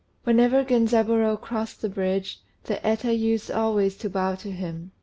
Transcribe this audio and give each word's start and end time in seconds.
Whenever 0.23 0.63
Genzaburô 0.63 1.39
crossed 1.39 1.83
the 1.83 1.87
bridge, 1.87 2.41
the 2.63 2.83
Eta 2.83 3.13
used 3.13 3.51
always 3.51 3.95
to 3.97 4.09
bow 4.09 4.33
to 4.33 4.49
him. 4.49 4.93